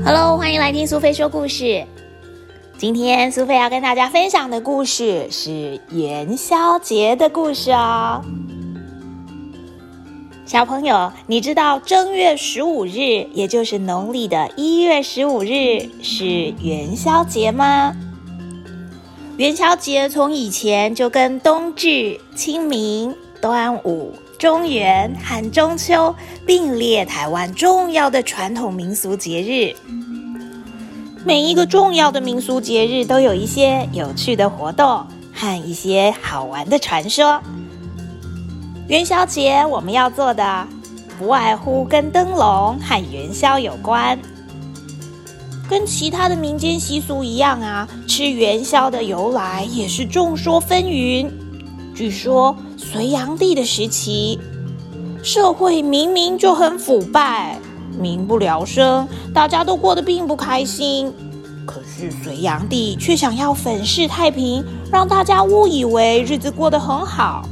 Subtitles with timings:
[0.00, 1.86] Hello，欢迎来听苏菲说故事。
[2.76, 8.24] 今天苏菲要跟大家分享的故事是元宵节的故事哦。
[10.44, 17.94] 小朋友，你知道正月十五日，也就是农历的一月十五日是元宵节吗？
[19.36, 24.12] 元宵节从以前就跟冬至、清明、端午。
[24.42, 26.12] 中元和中秋
[26.44, 29.72] 并列台湾重要的传统民俗节日。
[31.24, 37.40] 每一个重要的民俗节日都有一些有趣的活动和一些好玩的传说。
[38.88, 40.66] 元宵节我们要做的
[41.16, 44.18] 不外乎跟灯笼和元宵有关。
[45.70, 51.30] 跟其他的民间习俗一样啊，吃元宵的由来也是众说纷纭。
[51.94, 52.56] 据说。
[52.82, 54.38] 隋炀帝的时期，
[55.22, 57.58] 社会明明就很腐败，
[57.98, 61.10] 民不聊生，大家都过得并不开心。
[61.64, 67.48] 可是隋炀帝却想要粉饰太平，让大家误以为日子过得很好，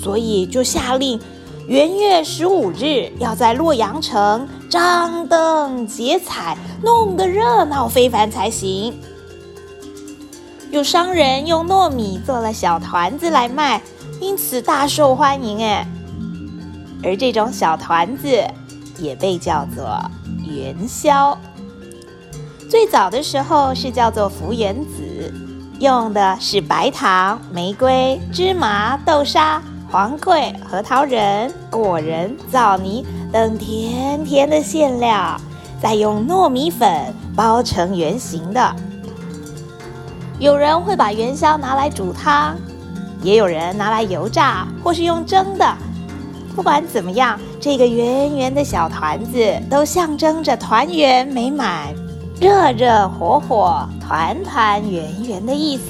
[0.00, 1.18] 所以就下令
[1.66, 8.94] 元月十五日要在洛阳城张灯结彩，弄得热闹非凡才行。
[10.70, 13.82] 有商人用糯米做了小团子来卖。
[14.20, 15.86] 因此大受欢迎哎，
[17.02, 18.28] 而这种小团子
[18.98, 19.98] 也被叫做
[20.44, 21.36] 元宵。
[22.68, 25.32] 最早的时候是叫做福元子，
[25.78, 35.40] 用的是白糖、玫瑰、芝麻、豆沙、黄桂、核桃仁、果仁、枣泥等甜甜的馅料，
[35.80, 36.90] 再用糯米粉
[37.36, 38.74] 包成圆形的。
[40.38, 42.56] 有人会把元宵拿来煮汤。
[43.22, 45.76] 也有人拿来油炸，或是用蒸的。
[46.54, 51.94] 不管怎么样，这个圆圆的小团子都象征着团圆美满、
[52.40, 55.82] 热热火火、团团圆圆的意思。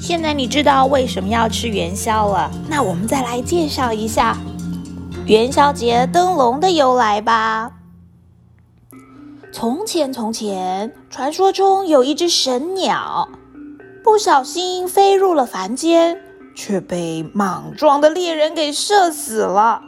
[0.00, 2.50] 现在你知道为什么要吃元宵了？
[2.68, 4.36] 那我们再来介绍一下
[5.26, 7.72] 元宵节灯笼的由来吧。
[9.52, 13.28] 从前，从前，传说中有一只神鸟。
[14.08, 16.18] 不小心飞入了凡间，
[16.56, 19.82] 却被莽撞的猎人给射死了。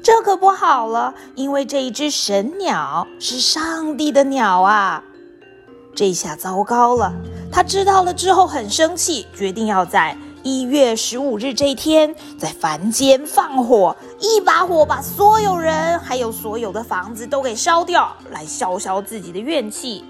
[0.00, 5.02] 这可不好了，因为这一只神鸟是上帝的鸟啊！
[5.92, 7.12] 这下糟糕了。
[7.50, 20.04] 他知道了之后很生气，决定要在一月十五日这一天在凡间放火，一把火把所有人还有所有的房子都给烧掉，来消消自己的怨气。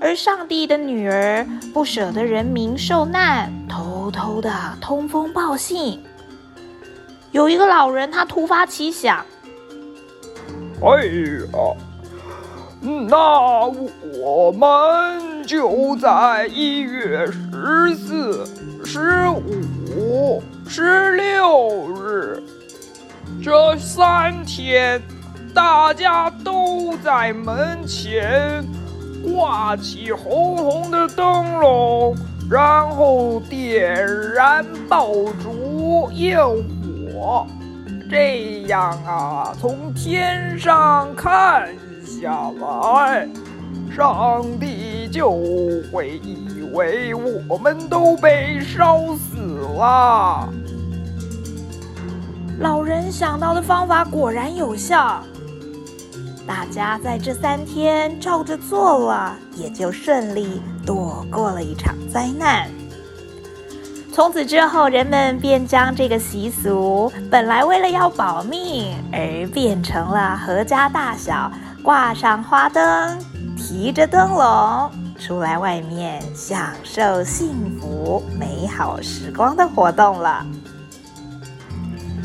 [0.00, 6.02] 而上帝的女儿不舍得人民受难，偷偷的通风报信。
[7.32, 9.24] 有一个老人，他突发奇想
[10.82, 11.76] ：“哎呀，
[13.08, 13.66] 那
[14.20, 18.46] 我们就在一月十四、
[18.84, 22.42] 十五、十六日
[23.42, 25.00] 这三天，
[25.54, 28.62] 大家都在门前。”
[29.34, 32.16] 挂起红红的灯笼，
[32.48, 33.92] 然后点
[34.32, 35.08] 燃爆
[35.42, 37.44] 竹焰火，
[38.08, 41.68] 这样啊，从天上看
[42.04, 43.28] 下来，
[43.92, 45.32] 上帝就
[45.92, 47.12] 会以为
[47.48, 49.36] 我们都被烧死
[49.76, 50.48] 了。
[52.60, 55.24] 老人想到的方法果然有效。
[56.46, 62.68] 大家在这三天照着做了，也就顺利躲过了一场灾难。
[64.12, 71.50] 从此之后，人们便将这个习俗，本来为了要保命，而变成了阖家大小
[71.82, 73.18] 挂上花灯、
[73.56, 80.46] 提着灯笼出来外面享受幸福美好时光的活动了。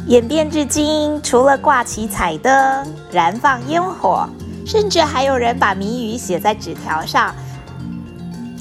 [0.10, 2.52] 演变至今，除了挂起彩灯、
[3.12, 4.28] 燃放烟火，
[4.66, 7.32] 甚至还有人把谜语写在纸条上，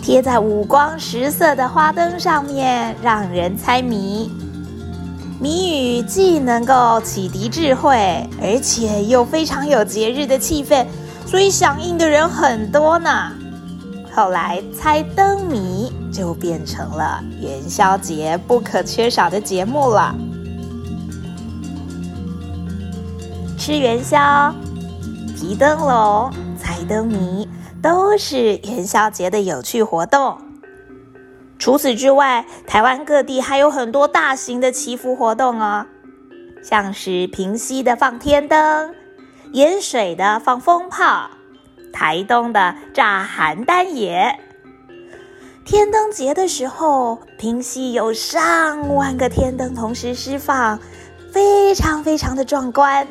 [0.03, 4.31] 贴在五光十色的花灯上面，让人猜谜。
[5.41, 10.85] 谜语既能够启迪智慧，而且又非常有节日的气氛，
[11.25, 13.33] 所以响应的人很多呢。
[14.15, 20.15] 后来，猜灯谜就变成了元宵节不可缺少的节目了。
[23.69, 24.55] 吃元宵、
[25.37, 27.47] 提灯笼、猜灯谜，
[27.83, 30.39] 都是元宵节的有趣活动。
[31.59, 35.85] 除此之外，台湾各地还有很多大型的祈福活动哦，
[36.63, 38.95] 像是平溪的放天灯、
[39.53, 41.29] 盐水的放风炮，
[41.93, 44.35] 台东的炸邯郸爷。
[45.67, 50.81] 天灯节的时候，平溪有上万个天灯同时释放，
[51.31, 53.07] 非常非常的壮观。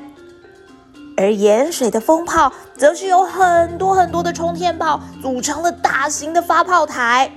[1.17, 7.29] 而盐水的风炮，则是由很多很多的冲天炮组成了大型的发炮台，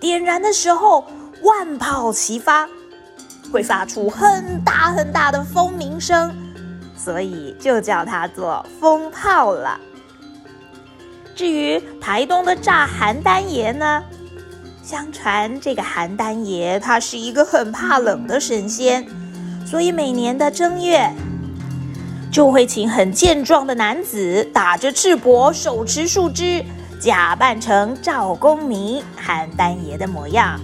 [0.00, 1.06] 点燃的时候
[1.42, 2.68] 万炮齐发，
[3.52, 6.34] 会发出很大很大的风鸣声，
[6.96, 9.78] 所以就叫它做风炮了。
[11.34, 14.02] 至于台东的炸邯郸爷呢？
[14.82, 19.06] 相传这个邯郸爷他是一个很怕冷的神仙，
[19.64, 21.08] 所以每年的正月
[22.32, 26.64] 就会请很健壮的男子打着赤膊，手持树枝，
[26.98, 30.58] 假扮成赵公明邯郸爷的模样，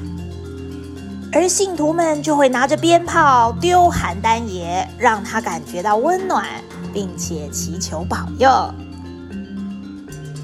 [1.31, 6.47] 而信徒们就会拿着鞭炮丢邯郸爷，让他感觉到温暖，
[6.91, 8.49] 并且祈求保佑。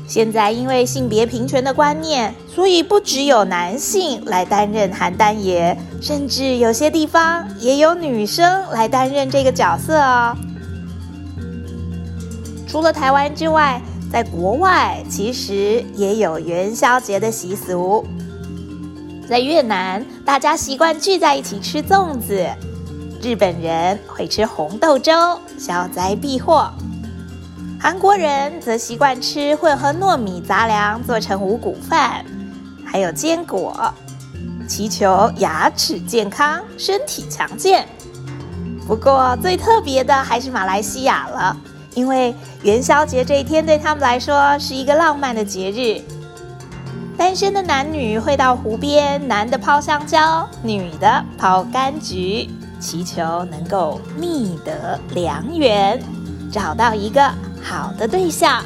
[0.06, 10.36] 现在因为性别平权的观念，所以不只有男性来担任邯郸爷，甚至有些地方也有女生来担任这个角色哦。
[12.74, 13.80] 除了台湾之外，
[14.10, 18.04] 在国外其实也有元宵节的习俗。
[19.28, 22.48] 在越南，大家习惯聚在一起吃粽子；
[23.22, 25.12] 日本人会吃红豆粥，
[25.56, 26.68] 消灾避祸。
[27.80, 32.26] 韩国人则习惯吃混合糯米杂粮做成五谷饭，
[32.84, 33.94] 还有坚果，
[34.66, 37.86] 祈求牙齿健康、身体强健。
[38.84, 41.56] 不过最特别的还是马来西亚了，
[41.94, 46.02] 因为元宵节这一天对他们来说是一个浪漫的节日。
[47.16, 52.50] 单身的男女会到湖边，男的抛香蕉，女的抛柑橘，
[52.80, 56.02] 祈求能够觅得良缘，
[56.52, 57.30] 找到一个。
[57.66, 58.62] 好的对象，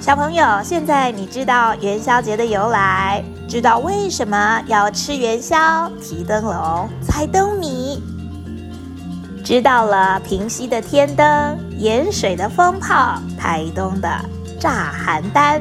[0.00, 8.02] 小朋友，现在你知道元宵节的由来，知道为什么要吃元宵、提灯笼、猜灯谜，
[9.44, 14.08] 知道了平溪的天灯、盐水的风炮、台东的
[14.58, 15.60] 炸邯郸，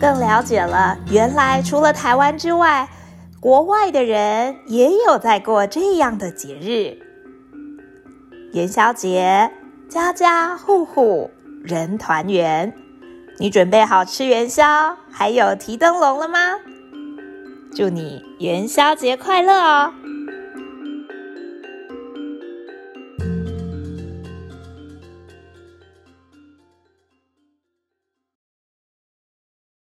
[0.00, 2.88] 更了解了原来除了台湾之外，
[3.40, 6.96] 国外的人也有在过这样的节日——
[8.54, 9.50] 元宵节。
[9.86, 11.30] 家家户户
[11.62, 12.72] 人团圆，
[13.38, 16.38] 你准备好吃元宵，还有提灯笼了吗？
[17.76, 19.92] 祝你元宵节快乐哦！